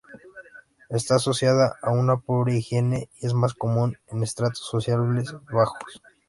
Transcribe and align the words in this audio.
Está 0.89 1.17
asociada 1.17 1.77
a 1.79 1.91
una 1.91 2.17
pobre 2.17 2.55
higiene 2.55 3.11
y 3.19 3.27
es 3.27 3.35
más 3.35 3.53
común 3.53 3.99
en 4.07 4.23
estratos 4.23 4.57
sociales 4.67 5.31
bajos. 5.53 6.01